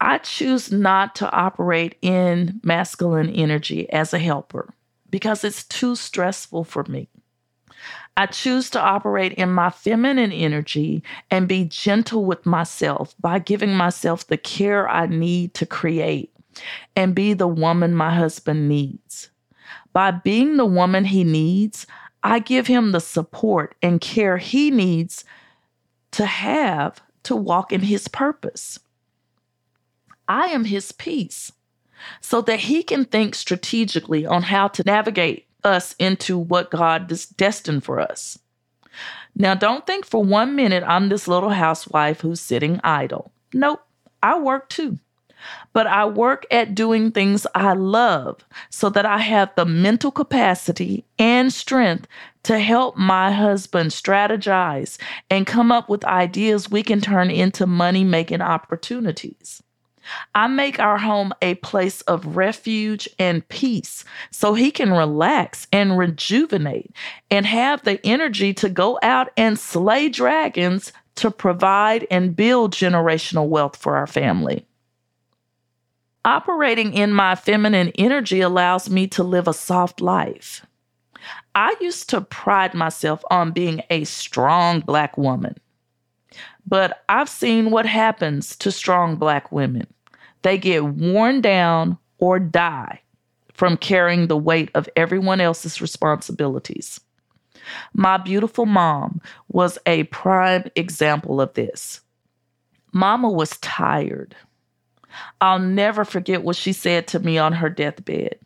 I 0.00 0.18
choose 0.18 0.72
not 0.72 1.14
to 1.14 1.30
operate 1.30 1.94
in 2.02 2.60
masculine 2.64 3.30
energy 3.30 3.88
as 3.92 4.12
a 4.12 4.18
helper 4.18 4.74
because 5.10 5.44
it's 5.44 5.62
too 5.62 5.94
stressful 5.94 6.64
for 6.64 6.82
me. 6.88 7.08
I 8.16 8.26
choose 8.26 8.68
to 8.70 8.80
operate 8.80 9.34
in 9.34 9.52
my 9.52 9.70
feminine 9.70 10.32
energy 10.32 11.04
and 11.30 11.46
be 11.46 11.66
gentle 11.66 12.24
with 12.24 12.44
myself 12.44 13.14
by 13.20 13.38
giving 13.38 13.76
myself 13.76 14.26
the 14.26 14.36
care 14.36 14.88
I 14.88 15.06
need 15.06 15.54
to 15.54 15.66
create 15.66 16.34
and 16.96 17.14
be 17.14 17.32
the 17.32 17.46
woman 17.46 17.94
my 17.94 18.12
husband 18.12 18.68
needs. 18.68 19.30
By 19.92 20.10
being 20.10 20.56
the 20.56 20.66
woman 20.66 21.04
he 21.04 21.22
needs, 21.22 21.86
I 22.24 22.40
give 22.40 22.66
him 22.66 22.90
the 22.90 23.00
support 23.00 23.76
and 23.80 24.00
care 24.00 24.38
he 24.38 24.72
needs 24.72 25.24
to 26.12 26.26
have 26.26 27.02
to 27.24 27.36
walk 27.36 27.72
in 27.72 27.82
his 27.82 28.08
purpose. 28.08 28.78
I 30.28 30.46
am 30.46 30.64
his 30.64 30.92
peace 30.92 31.52
so 32.20 32.40
that 32.42 32.60
he 32.60 32.82
can 32.82 33.04
think 33.04 33.34
strategically 33.34 34.26
on 34.26 34.42
how 34.42 34.68
to 34.68 34.82
navigate 34.84 35.46
us 35.64 35.94
into 35.98 36.38
what 36.38 36.70
God 36.70 37.10
is 37.12 37.26
destined 37.26 37.84
for 37.84 38.00
us. 38.00 38.38
Now, 39.34 39.54
don't 39.54 39.86
think 39.86 40.04
for 40.04 40.22
one 40.22 40.54
minute 40.56 40.84
I'm 40.86 41.08
this 41.08 41.28
little 41.28 41.50
housewife 41.50 42.20
who's 42.20 42.40
sitting 42.40 42.80
idle. 42.84 43.32
Nope, 43.54 43.80
I 44.22 44.38
work 44.38 44.68
too. 44.68 44.98
But 45.72 45.86
I 45.86 46.04
work 46.04 46.46
at 46.50 46.74
doing 46.74 47.10
things 47.10 47.46
I 47.54 47.72
love 47.72 48.44
so 48.70 48.90
that 48.90 49.06
I 49.06 49.18
have 49.18 49.50
the 49.56 49.64
mental 49.64 50.10
capacity 50.10 51.04
and 51.18 51.52
strength 51.52 52.06
to 52.44 52.58
help 52.58 52.96
my 52.96 53.30
husband 53.30 53.90
strategize 53.90 54.98
and 55.30 55.46
come 55.46 55.70
up 55.70 55.88
with 55.88 56.04
ideas 56.04 56.70
we 56.70 56.82
can 56.82 57.00
turn 57.00 57.30
into 57.30 57.66
money 57.66 58.04
making 58.04 58.40
opportunities. 58.40 59.62
I 60.34 60.48
make 60.48 60.78
our 60.80 60.98
home 60.98 61.32
a 61.40 61.54
place 61.56 62.00
of 62.02 62.36
refuge 62.36 63.08
and 63.18 63.46
peace 63.48 64.04
so 64.30 64.54
he 64.54 64.70
can 64.70 64.92
relax 64.92 65.66
and 65.72 65.96
rejuvenate 65.96 66.90
and 67.30 67.46
have 67.46 67.82
the 67.84 68.04
energy 68.04 68.52
to 68.54 68.68
go 68.68 68.98
out 69.02 69.30
and 69.36 69.58
slay 69.58 70.08
dragons 70.08 70.92
to 71.16 71.30
provide 71.30 72.06
and 72.10 72.34
build 72.34 72.72
generational 72.72 73.48
wealth 73.48 73.76
for 73.76 73.96
our 73.96 74.06
family. 74.06 74.66
Operating 76.24 76.94
in 76.94 77.12
my 77.12 77.34
feminine 77.34 77.90
energy 77.98 78.40
allows 78.40 78.88
me 78.88 79.08
to 79.08 79.24
live 79.24 79.48
a 79.48 79.52
soft 79.52 80.00
life. 80.00 80.64
I 81.54 81.74
used 81.80 82.08
to 82.10 82.20
pride 82.20 82.74
myself 82.74 83.24
on 83.30 83.50
being 83.50 83.82
a 83.90 84.04
strong 84.04 84.80
Black 84.80 85.18
woman, 85.18 85.56
but 86.66 87.02
I've 87.08 87.28
seen 87.28 87.70
what 87.70 87.86
happens 87.86 88.56
to 88.56 88.70
strong 88.70 89.16
Black 89.16 89.50
women. 89.50 89.86
They 90.42 90.58
get 90.58 90.84
worn 90.84 91.40
down 91.40 91.98
or 92.18 92.38
die 92.38 93.00
from 93.52 93.76
carrying 93.76 94.28
the 94.28 94.36
weight 94.36 94.70
of 94.74 94.88
everyone 94.96 95.40
else's 95.40 95.80
responsibilities. 95.80 97.00
My 97.94 98.16
beautiful 98.16 98.66
mom 98.66 99.20
was 99.48 99.78
a 99.86 100.04
prime 100.04 100.70
example 100.76 101.40
of 101.40 101.54
this. 101.54 102.00
Mama 102.92 103.30
was 103.30 103.56
tired. 103.58 104.34
I'll 105.40 105.58
never 105.58 106.04
forget 106.04 106.42
what 106.42 106.56
she 106.56 106.72
said 106.72 107.06
to 107.08 107.20
me 107.20 107.38
on 107.38 107.52
her 107.52 107.68
deathbed. 107.68 108.38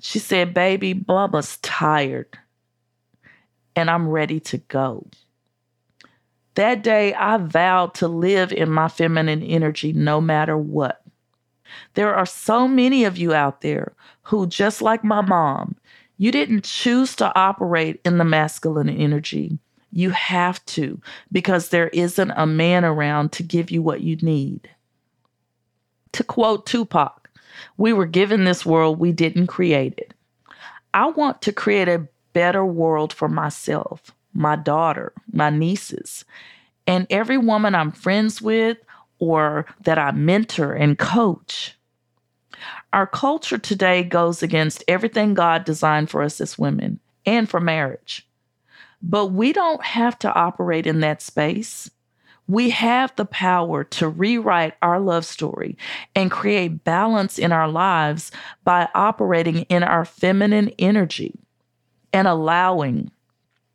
She 0.00 0.18
said, 0.18 0.54
Baby, 0.54 0.94
Bubba's 0.94 1.58
tired 1.58 2.38
and 3.74 3.90
I'm 3.90 4.08
ready 4.08 4.40
to 4.40 4.58
go. 4.58 5.06
That 6.54 6.82
day, 6.82 7.14
I 7.14 7.38
vowed 7.38 7.94
to 7.94 8.08
live 8.08 8.52
in 8.52 8.70
my 8.70 8.88
feminine 8.88 9.42
energy 9.42 9.92
no 9.92 10.20
matter 10.20 10.56
what. 10.56 11.02
There 11.94 12.14
are 12.14 12.26
so 12.26 12.68
many 12.68 13.04
of 13.04 13.16
you 13.16 13.32
out 13.32 13.62
there 13.62 13.94
who, 14.22 14.46
just 14.46 14.82
like 14.82 15.02
my 15.02 15.22
mom, 15.22 15.76
you 16.18 16.30
didn't 16.30 16.64
choose 16.64 17.16
to 17.16 17.34
operate 17.38 18.00
in 18.04 18.18
the 18.18 18.24
masculine 18.24 18.90
energy. 18.90 19.58
You 19.90 20.10
have 20.10 20.64
to 20.66 21.00
because 21.30 21.70
there 21.70 21.88
isn't 21.88 22.30
a 22.32 22.46
man 22.46 22.84
around 22.84 23.32
to 23.32 23.42
give 23.42 23.70
you 23.70 23.82
what 23.82 24.02
you 24.02 24.16
need. 24.16 24.68
To 26.12 26.24
quote 26.24 26.66
Tupac, 26.66 27.30
we 27.76 27.92
were 27.92 28.06
given 28.06 28.44
this 28.44 28.66
world, 28.66 28.98
we 28.98 29.12
didn't 29.12 29.46
create 29.46 29.94
it. 29.98 30.14
I 30.94 31.06
want 31.06 31.42
to 31.42 31.52
create 31.52 31.88
a 31.88 32.06
better 32.32 32.64
world 32.64 33.12
for 33.12 33.28
myself, 33.28 34.10
my 34.34 34.56
daughter, 34.56 35.12
my 35.32 35.50
nieces, 35.50 36.24
and 36.86 37.06
every 37.10 37.38
woman 37.38 37.74
I'm 37.74 37.92
friends 37.92 38.42
with 38.42 38.78
or 39.18 39.66
that 39.84 39.98
I 39.98 40.10
mentor 40.12 40.72
and 40.72 40.98
coach. 40.98 41.76
Our 42.92 43.06
culture 43.06 43.58
today 43.58 44.02
goes 44.02 44.42
against 44.42 44.84
everything 44.88 45.34
God 45.34 45.64
designed 45.64 46.10
for 46.10 46.22
us 46.22 46.40
as 46.40 46.58
women 46.58 47.00
and 47.24 47.48
for 47.48 47.60
marriage. 47.60 48.26
But 49.00 49.26
we 49.26 49.52
don't 49.52 49.82
have 49.84 50.18
to 50.20 50.32
operate 50.32 50.86
in 50.86 51.00
that 51.00 51.22
space. 51.22 51.90
We 52.48 52.70
have 52.70 53.14
the 53.16 53.24
power 53.24 53.84
to 53.84 54.08
rewrite 54.08 54.74
our 54.82 55.00
love 55.00 55.24
story 55.24 55.78
and 56.14 56.30
create 56.30 56.84
balance 56.84 57.38
in 57.38 57.52
our 57.52 57.68
lives 57.68 58.32
by 58.64 58.88
operating 58.94 59.60
in 59.62 59.82
our 59.82 60.04
feminine 60.04 60.70
energy 60.78 61.38
and 62.12 62.28
allowing 62.28 63.10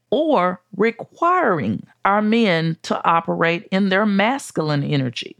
or 0.09 0.61
requiring 0.75 1.85
our 2.05 2.21
men 2.21 2.77
to 2.83 3.03
operate 3.03 3.67
in 3.71 3.89
their 3.89 4.05
masculine 4.05 4.83
energy. 4.83 5.35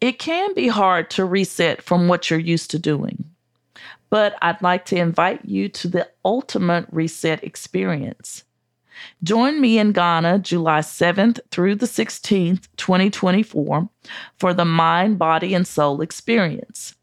It 0.00 0.18
can 0.18 0.54
be 0.54 0.68
hard 0.68 1.10
to 1.10 1.24
reset 1.24 1.82
from 1.82 2.08
what 2.08 2.30
you're 2.30 2.38
used 2.38 2.70
to 2.72 2.78
doing, 2.78 3.24
but 4.10 4.36
I'd 4.42 4.62
like 4.62 4.84
to 4.86 4.96
invite 4.96 5.44
you 5.44 5.68
to 5.70 5.88
the 5.88 6.08
ultimate 6.24 6.86
reset 6.90 7.42
experience. 7.42 8.44
Join 9.22 9.60
me 9.60 9.78
in 9.78 9.92
Ghana 9.92 10.40
July 10.40 10.80
7th 10.80 11.40
through 11.50 11.76
the 11.76 11.86
16th, 11.86 12.68
2024, 12.76 13.88
for 14.38 14.54
the 14.54 14.64
Mind, 14.64 15.18
Body, 15.18 15.54
and 15.54 15.66
Soul 15.66 16.00
experience. 16.00 16.94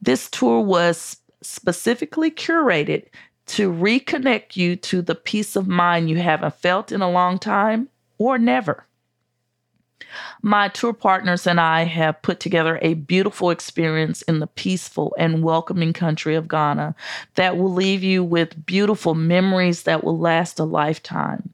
This 0.00 0.28
tour 0.30 0.60
was 0.62 1.18
specifically 1.42 2.30
curated 2.30 3.04
to 3.46 3.72
reconnect 3.72 4.56
you 4.56 4.76
to 4.76 5.02
the 5.02 5.14
peace 5.14 5.56
of 5.56 5.66
mind 5.66 6.10
you 6.10 6.16
haven't 6.16 6.54
felt 6.54 6.92
in 6.92 7.00
a 7.00 7.10
long 7.10 7.38
time 7.38 7.88
or 8.18 8.38
never. 8.38 8.87
My 10.42 10.68
tour 10.68 10.92
partners 10.92 11.46
and 11.46 11.60
I 11.60 11.84
have 11.84 12.22
put 12.22 12.40
together 12.40 12.78
a 12.82 12.94
beautiful 12.94 13.50
experience 13.50 14.22
in 14.22 14.38
the 14.38 14.46
peaceful 14.46 15.14
and 15.18 15.42
welcoming 15.42 15.92
country 15.92 16.34
of 16.34 16.48
Ghana 16.48 16.94
that 17.34 17.56
will 17.56 17.72
leave 17.72 18.02
you 18.02 18.22
with 18.22 18.64
beautiful 18.66 19.14
memories 19.14 19.82
that 19.82 20.04
will 20.04 20.18
last 20.18 20.58
a 20.58 20.64
lifetime. 20.64 21.52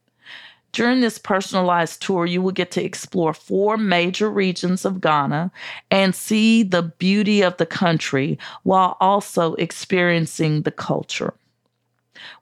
During 0.73 1.01
this 1.01 1.19
personalized 1.19 2.03
tour, 2.03 2.27
you 2.27 2.43
will 2.43 2.51
get 2.51 2.73
to 2.73 2.85
explore 2.85 3.33
four 3.33 3.77
major 3.77 4.29
regions 4.29 4.85
of 4.85 5.01
Ghana 5.01 5.53
and 5.89 6.15
see 6.15 6.65
the 6.65 6.83
beauty 6.83 7.43
of 7.43 7.57
the 7.59 7.67
country 7.67 8.39
while 8.65 8.97
also 9.01 9.55
experiencing 9.55 10.63
the 10.63 10.73
culture. 10.73 11.33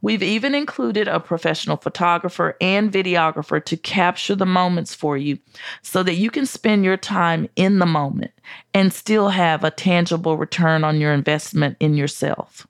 We've 0.01 0.23
even 0.23 0.55
included 0.55 1.09
a 1.09 1.21
professional 1.21 1.77
photographer 1.77 2.57
and 2.61 2.92
videographer 2.92 3.62
to 3.64 3.77
capture 3.77 4.35
the 4.35 4.47
moments 4.47 4.95
for 4.95 5.16
you 5.16 5.38
so 5.83 6.03
that 6.03 6.14
you 6.14 6.31
can 6.31 6.47
spend 6.47 6.85
your 6.85 6.97
time 6.97 7.49
in 7.57 7.79
the 7.79 7.87
moment 7.87 8.33
and 8.75 8.92
still 8.92 9.29
have 9.31 9.64
a 9.64 9.71
tangible 9.71 10.37
return 10.37 10.85
on 10.85 11.01
your 11.01 11.12
investment 11.12 11.77
in 11.81 11.95
yourself. 11.95 12.66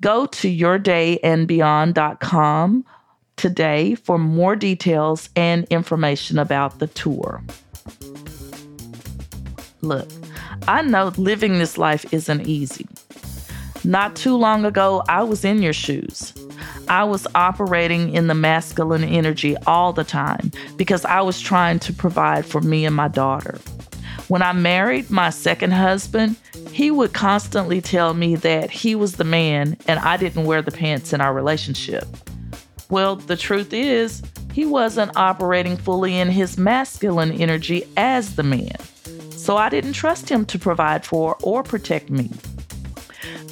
Go 0.00 0.26
to 0.26 0.48
yourdayandbeyond.com 0.48 2.84
today 3.36 3.94
for 3.94 4.18
more 4.18 4.56
details 4.56 5.30
and 5.34 5.64
information 5.70 6.38
about 6.38 6.78
the 6.78 6.88
tour. 6.88 7.42
Look, 9.82 10.08
I 10.68 10.82
know 10.82 11.10
living 11.16 11.58
this 11.58 11.78
life 11.78 12.12
isn't 12.12 12.46
easy. 12.46 12.86
Not 13.84 14.14
too 14.14 14.36
long 14.36 14.64
ago, 14.64 15.02
I 15.08 15.22
was 15.22 15.44
in 15.44 15.62
your 15.62 15.72
shoes. 15.72 16.34
I 16.88 17.04
was 17.04 17.26
operating 17.34 18.14
in 18.14 18.26
the 18.26 18.34
masculine 18.34 19.04
energy 19.04 19.56
all 19.66 19.92
the 19.92 20.04
time 20.04 20.52
because 20.76 21.04
I 21.04 21.22
was 21.22 21.40
trying 21.40 21.78
to 21.80 21.92
provide 21.92 22.44
for 22.44 22.60
me 22.60 22.84
and 22.84 22.94
my 22.94 23.08
daughter. 23.08 23.58
When 24.28 24.42
I 24.42 24.52
married 24.52 25.10
my 25.10 25.30
second 25.30 25.72
husband, 25.72 26.36
he 26.72 26.90
would 26.90 27.14
constantly 27.14 27.80
tell 27.80 28.14
me 28.14 28.36
that 28.36 28.70
he 28.70 28.94
was 28.94 29.12
the 29.14 29.24
man 29.24 29.76
and 29.88 29.98
I 29.98 30.16
didn't 30.16 30.44
wear 30.44 30.62
the 30.62 30.70
pants 30.70 31.12
in 31.12 31.20
our 31.20 31.32
relationship. 31.32 32.04
Well, 32.90 33.16
the 33.16 33.36
truth 33.36 33.72
is, 33.72 34.22
he 34.52 34.66
wasn't 34.66 35.16
operating 35.16 35.76
fully 35.76 36.18
in 36.18 36.28
his 36.28 36.58
masculine 36.58 37.32
energy 37.32 37.84
as 37.96 38.36
the 38.36 38.42
man. 38.42 38.76
So 39.30 39.56
I 39.56 39.68
didn't 39.68 39.94
trust 39.94 40.28
him 40.28 40.44
to 40.46 40.58
provide 40.58 41.06
for 41.06 41.36
or 41.42 41.62
protect 41.62 42.10
me. 42.10 42.30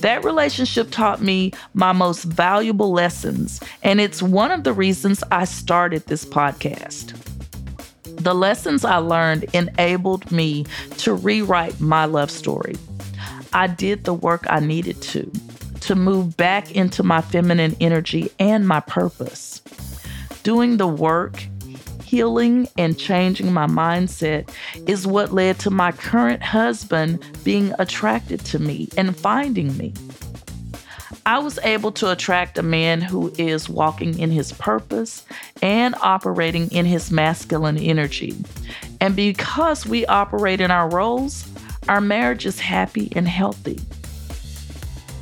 That 0.01 0.25
relationship 0.25 0.91
taught 0.91 1.21
me 1.21 1.53
my 1.75 1.93
most 1.93 2.23
valuable 2.23 2.93
lessons, 2.93 3.61
and 3.83 4.01
it's 4.01 4.23
one 4.23 4.53
of 4.53 4.63
the 4.63 4.73
reasons 4.73 5.25
I 5.33 5.45
started 5.45 6.07
this 6.07 6.25
podcast. 6.25 7.17
The 8.05 8.35
lessons 8.35 8.85
I 8.85 8.99
learned 8.99 9.45
enabled 9.55 10.31
me 10.31 10.67
to 10.99 11.15
rewrite 11.15 11.81
my 11.81 12.05
love 12.05 12.31
story. 12.31 12.77
I 13.53 13.67
did 13.67 14.05
the 14.05 14.15
work 14.15 14.45
I 14.49 14.61
needed 14.61 15.03
to, 15.03 15.31
to 15.81 15.95
move 15.97 16.37
back 16.37 16.71
into 16.73 17.03
my 17.03 17.21
feminine 17.21 17.77
energy 17.81 18.31
and 18.39 18.69
my 18.69 18.81
purpose. 18.81 19.63
Doing 20.45 20.77
the 20.77 20.87
work 20.87 21.45
healing 22.09 22.67
and 22.79 22.99
changing 22.99 23.53
my 23.53 23.67
mindset 23.67 24.49
is 24.87 25.07
what 25.07 25.33
led 25.33 25.59
to 25.59 25.71
my 25.71 25.93
current 25.93 26.43
husband 26.43 27.23
being 27.45 27.75
attracted 27.79 28.41
to 28.47 28.59
me 28.59 28.89
and 28.97 29.15
finding 29.15 29.77
me. 29.77 29.93
I 31.27 31.39
was 31.39 31.59
able 31.59 31.93
to 31.93 32.11
attract 32.11 32.57
a 32.57 32.63
man 32.63 33.03
who 33.03 33.31
is 33.37 33.69
walking 33.69 34.19
in 34.19 34.31
his 34.31 34.53
purpose 34.53 35.27
and 35.61 35.95
operating 35.97 36.71
in 36.71 36.87
his 36.87 37.11
masculine 37.11 37.77
energy. 37.77 38.35
And 39.03 39.15
because 39.15 39.85
we 39.85 40.07
operate 40.07 40.63
in 40.63 40.71
our 40.71 40.89
roles, 40.89 41.47
our 41.89 42.01
marriage 42.01 42.47
is 42.47 42.59
happy 42.59 43.13
and 43.15 43.29
healthy. 43.29 43.79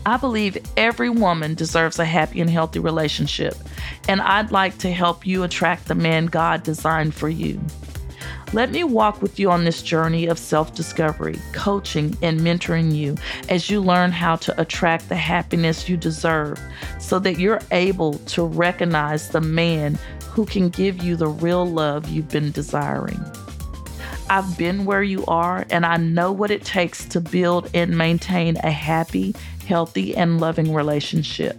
I 0.07 0.17
believe 0.19 0.57
every 0.77 1.11
woman 1.11 1.55
deserves 1.55 1.99
a 1.99 2.05
happy 2.05 2.41
and 2.41 2.49
healthy 2.49 2.79
relationship, 2.79 3.57
and 4.09 4.21
I'd 4.21 4.53
like 4.53 4.79
to 4.79 4.93
help 4.93 5.27
you 5.27 5.43
attract 5.43 5.89
the 5.89 5.97
man 5.97 6.27
God 6.27 6.63
designed 6.63 7.13
for 7.13 7.29
you. 7.29 7.61
Let 8.53 8.71
me 8.71 8.85
walk 8.85 9.21
with 9.21 9.41
you 9.41 9.51
on 9.51 9.65
this 9.65 9.83
journey 9.83 10.27
of 10.27 10.39
self 10.39 10.77
discovery, 10.77 11.41
coaching, 11.53 12.17
and 12.23 12.39
mentoring 12.39 12.95
you 12.95 13.17
as 13.49 13.69
you 13.69 13.81
learn 13.81 14.13
how 14.13 14.37
to 14.37 14.61
attract 14.61 15.09
the 15.09 15.17
happiness 15.17 15.89
you 15.89 15.97
deserve 15.97 16.57
so 17.01 17.19
that 17.19 17.41
you're 17.41 17.61
able 17.73 18.15
to 18.15 18.45
recognize 18.45 19.31
the 19.31 19.41
man 19.41 19.99
who 20.31 20.47
can 20.47 20.69
give 20.69 21.03
you 21.03 21.17
the 21.17 21.27
real 21.27 21.67
love 21.67 22.09
you've 22.09 22.29
been 22.29 22.53
desiring. 22.53 23.21
I've 24.29 24.59
been 24.59 24.85
where 24.85 25.03
you 25.03 25.25
are, 25.27 25.67
and 25.71 25.87
I 25.87 25.99
know 25.99 26.33
what 26.33 26.51
it 26.51 26.65
takes 26.65 27.05
to 27.07 27.21
build 27.21 27.71
and 27.75 27.97
maintain 27.97 28.57
a 28.59 28.71
happy, 28.71 29.35
healthy, 29.67 30.17
and 30.17 30.41
loving 30.41 30.75
relationship. 30.75 31.57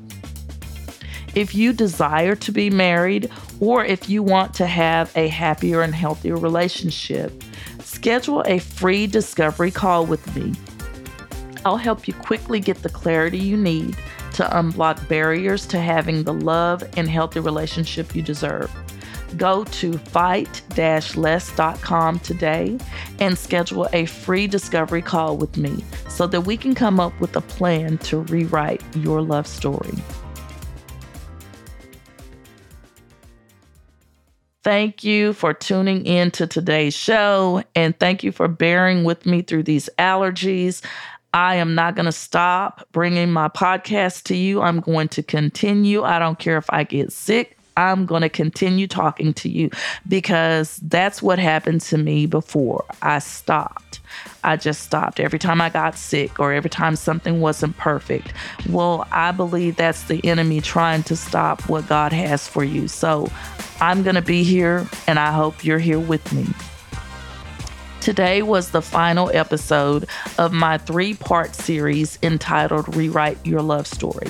If 1.33 1.55
you 1.55 1.71
desire 1.71 2.35
to 2.35 2.51
be 2.51 2.69
married 2.69 3.29
or 3.59 3.85
if 3.85 4.09
you 4.09 4.23
want 4.23 4.53
to 4.55 4.65
have 4.65 5.15
a 5.15 5.27
happier 5.27 5.81
and 5.81 5.93
healthier 5.93 6.35
relationship, 6.35 7.31
schedule 7.79 8.41
a 8.45 8.59
free 8.59 9.07
discovery 9.07 9.71
call 9.71 10.05
with 10.05 10.35
me. 10.35 10.53
I'll 11.63 11.77
help 11.77 12.07
you 12.07 12.13
quickly 12.13 12.59
get 12.59 12.81
the 12.83 12.89
clarity 12.89 13.37
you 13.37 13.55
need 13.55 13.95
to 14.33 14.43
unblock 14.43 15.07
barriers 15.07 15.65
to 15.67 15.79
having 15.79 16.23
the 16.23 16.33
love 16.33 16.83
and 16.97 17.09
healthy 17.09 17.39
relationship 17.39 18.15
you 18.15 18.21
deserve. 18.21 18.71
Go 19.35 19.65
to 19.65 19.97
fight-less.com 19.97 22.19
today 22.19 22.77
and 23.19 23.37
schedule 23.37 23.89
a 23.93 24.05
free 24.05 24.47
discovery 24.47 25.01
call 25.01 25.35
with 25.35 25.57
me 25.57 25.83
so 26.07 26.27
that 26.27 26.41
we 26.41 26.55
can 26.55 26.73
come 26.73 26.99
up 26.99 27.19
with 27.19 27.35
a 27.35 27.41
plan 27.41 27.97
to 27.99 28.19
rewrite 28.19 28.81
your 28.95 29.21
love 29.21 29.47
story. 29.47 29.93
Thank 34.63 35.03
you 35.03 35.31
for 35.31 35.53
tuning 35.53 36.05
in 36.05 36.29
to 36.31 36.45
today's 36.45 36.93
show 36.93 37.63
and 37.73 37.97
thank 37.99 38.21
you 38.21 38.33
for 38.33 38.49
bearing 38.49 39.05
with 39.05 39.25
me 39.25 39.41
through 39.41 39.63
these 39.63 39.89
allergies. 39.97 40.83
I 41.33 41.55
am 41.55 41.75
not 41.75 41.95
going 41.95 42.05
to 42.05 42.11
stop 42.11 42.85
bringing 42.91 43.31
my 43.31 43.47
podcast 43.47 44.23
to 44.23 44.35
you. 44.35 44.61
I'm 44.61 44.81
going 44.81 45.07
to 45.09 45.23
continue. 45.23 46.03
I 46.03 46.19
don't 46.19 46.39
care 46.39 46.57
if 46.57 46.65
I 46.69 46.83
get 46.83 47.13
sick. 47.13 47.56
I'm 47.77 48.05
going 48.05 48.23
to 48.23 48.29
continue 48.29 48.87
talking 48.87 49.33
to 49.35 49.49
you 49.49 49.69
because 50.07 50.77
that's 50.77 51.21
what 51.21 51.39
happened 51.39 51.81
to 51.81 51.97
me 51.97 52.25
before 52.25 52.83
I 53.01 53.19
stopped. 53.19 53.99
I 54.43 54.55
just 54.55 54.81
stopped 54.81 55.19
every 55.19 55.37
time 55.37 55.61
I 55.61 55.69
got 55.69 55.97
sick 55.97 56.39
or 56.39 56.51
every 56.51 56.69
time 56.69 56.95
something 56.95 57.39
wasn't 57.39 57.77
perfect. 57.77 58.33
Well, 58.69 59.07
I 59.11 59.31
believe 59.31 59.75
that's 59.75 60.03
the 60.03 60.25
enemy 60.25 60.59
trying 60.59 61.03
to 61.03 61.15
stop 61.15 61.69
what 61.69 61.87
God 61.87 62.11
has 62.13 62.47
for 62.47 62.63
you. 62.63 62.87
So 62.87 63.31
I'm 63.79 64.01
going 64.03 64.15
to 64.15 64.21
be 64.21 64.43
here, 64.43 64.87
and 65.05 65.19
I 65.19 65.31
hope 65.31 65.63
you're 65.63 65.79
here 65.79 65.99
with 65.99 66.33
me. 66.33 66.47
Today 68.01 68.41
was 68.41 68.71
the 68.71 68.81
final 68.81 69.29
episode 69.33 70.07
of 70.37 70.53
my 70.53 70.77
three 70.77 71.13
part 71.13 71.53
series 71.53 72.17
entitled 72.23 72.95
Rewrite 72.95 73.45
Your 73.45 73.61
Love 73.61 73.85
Story. 73.85 74.27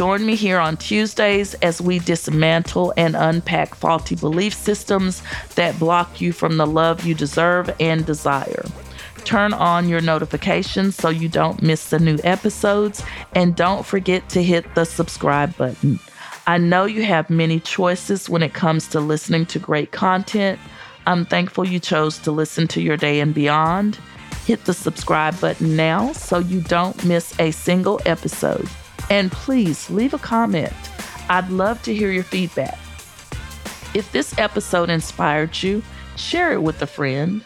Join 0.00 0.24
me 0.24 0.34
here 0.34 0.58
on 0.58 0.78
Tuesdays 0.78 1.52
as 1.56 1.82
we 1.82 1.98
dismantle 1.98 2.94
and 2.96 3.14
unpack 3.14 3.74
faulty 3.74 4.14
belief 4.14 4.54
systems 4.54 5.22
that 5.56 5.78
block 5.78 6.22
you 6.22 6.32
from 6.32 6.56
the 6.56 6.66
love 6.66 7.04
you 7.04 7.14
deserve 7.14 7.70
and 7.78 8.06
desire. 8.06 8.64
Turn 9.24 9.52
on 9.52 9.90
your 9.90 10.00
notifications 10.00 10.96
so 10.96 11.10
you 11.10 11.28
don't 11.28 11.60
miss 11.60 11.90
the 11.90 11.98
new 11.98 12.16
episodes, 12.24 13.02
and 13.34 13.54
don't 13.54 13.84
forget 13.84 14.26
to 14.30 14.42
hit 14.42 14.74
the 14.74 14.86
subscribe 14.86 15.54
button. 15.58 16.00
I 16.46 16.56
know 16.56 16.86
you 16.86 17.04
have 17.04 17.28
many 17.28 17.60
choices 17.60 18.30
when 18.30 18.42
it 18.42 18.54
comes 18.54 18.88
to 18.88 19.00
listening 19.00 19.44
to 19.44 19.58
great 19.58 19.92
content. 19.92 20.58
I'm 21.06 21.26
thankful 21.26 21.68
you 21.68 21.78
chose 21.78 22.16
to 22.20 22.32
listen 22.32 22.68
to 22.68 22.80
Your 22.80 22.96
Day 22.96 23.20
and 23.20 23.34
Beyond. 23.34 23.98
Hit 24.46 24.64
the 24.64 24.72
subscribe 24.72 25.38
button 25.42 25.76
now 25.76 26.12
so 26.12 26.38
you 26.38 26.62
don't 26.62 27.04
miss 27.04 27.38
a 27.38 27.50
single 27.50 28.00
episode. 28.06 28.66
And 29.10 29.30
please 29.30 29.90
leave 29.90 30.14
a 30.14 30.18
comment. 30.18 30.72
I'd 31.28 31.50
love 31.50 31.82
to 31.82 31.94
hear 31.94 32.10
your 32.10 32.24
feedback. 32.24 32.78
If 33.92 34.10
this 34.12 34.36
episode 34.38 34.88
inspired 34.88 35.62
you, 35.62 35.82
share 36.16 36.52
it 36.52 36.62
with 36.62 36.80
a 36.80 36.86
friend. 36.86 37.44